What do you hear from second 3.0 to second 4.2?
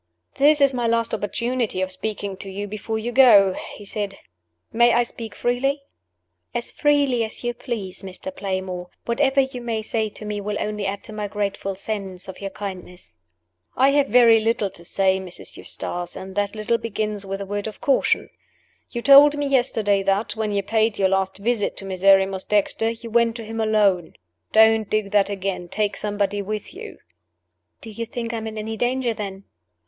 go," he said.